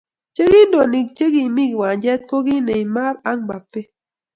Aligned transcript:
Che 0.35 0.43
kindonik 0.53 1.07
che 1.17 1.25
kimii 1.33 1.69
kiwanchet 1.71 2.21
ko 2.29 2.37
kii 2.45 2.63
Neymar 2.65 3.13
ak 3.29 3.37
Mbappe. 3.41 3.81